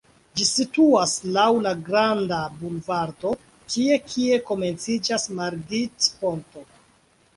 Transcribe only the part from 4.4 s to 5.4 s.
komenciĝas